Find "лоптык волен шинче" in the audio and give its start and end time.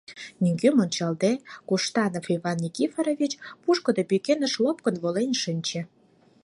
4.63-5.81